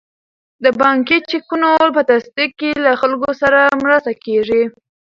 [0.63, 4.63] د بانکي چکونو په تصدیق کې له خلکو سره مرسته کیږي.